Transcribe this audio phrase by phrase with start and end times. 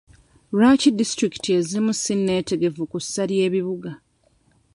[0.55, 3.91] Lwaki disitulikiti ezimu sinnetegefu ku ssa ly'ebibuga?